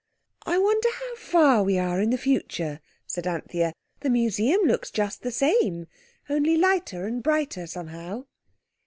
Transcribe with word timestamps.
"I 0.47 0.57
wonder 0.57 0.89
how 0.95 1.15
far 1.15 1.61
we 1.61 1.77
are 1.77 2.01
in 2.01 2.09
the 2.09 2.17
future," 2.17 2.79
said 3.05 3.27
Anthea; 3.27 3.71
the 3.99 4.09
Museum 4.09 4.61
looks 4.63 4.89
just 4.89 5.21
the 5.21 5.29
same, 5.29 5.85
only 6.27 6.57
lighter 6.57 7.05
and 7.05 7.21
brighter, 7.21 7.67
somehow." 7.67 8.25